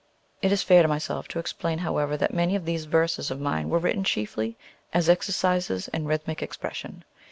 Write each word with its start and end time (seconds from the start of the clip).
It 0.41 0.51
is 0.51 0.63
fair 0.63 0.81
to 0.81 0.87
myself 0.87 1.27
to 1.27 1.37
explain, 1.37 1.77
however, 1.77 2.17
that 2.17 2.33
many 2.33 2.55
of 2.55 2.65
these 2.65 2.85
verses 2.85 3.29
of 3.29 3.39
mine 3.39 3.69
were 3.69 3.77
written 3.77 4.03
chiefly 4.03 4.57
as 4.95 5.07
exercises 5.07 5.89
in 5.89 6.05
rhythmic 6.05 6.41
expression. 6.41 7.03